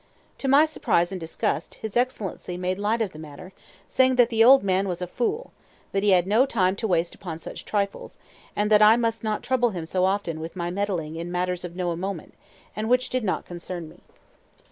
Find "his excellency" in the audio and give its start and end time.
1.75-2.57